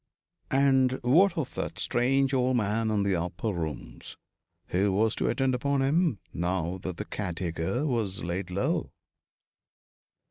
And 0.49 0.93
what 1.03 1.37
of 1.37 1.53
that 1.53 1.77
strange 1.77 2.33
old 2.33 2.57
man 2.57 2.89
in 2.89 3.03
the 3.03 3.15
upper 3.15 3.53
rooms? 3.53 4.17
Who 4.69 4.91
was 4.91 5.13
to 5.17 5.29
attend 5.29 5.53
upon 5.53 5.83
him, 5.83 6.17
now 6.33 6.79
that 6.79 6.97
the 6.97 7.05
caretaker 7.05 7.85
was 7.85 8.23
laid 8.23 8.49
low? 8.49 8.93